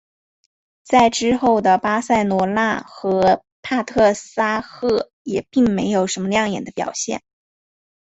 [0.81, 7.21] 在之后的巴塞罗那和帕特沙赫也并没有什么亮眼的表现。